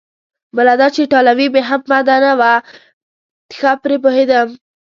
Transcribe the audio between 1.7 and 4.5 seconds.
بده نه وه، ښه پرې پوهېدم.